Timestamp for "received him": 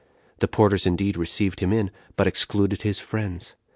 1.15-1.71